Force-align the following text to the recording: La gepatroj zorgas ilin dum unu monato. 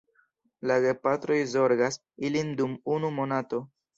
La 0.71 0.77
gepatroj 0.85 1.37
zorgas 1.51 1.99
ilin 2.29 2.51
dum 2.63 2.75
unu 2.97 3.15
monato. 3.21 3.63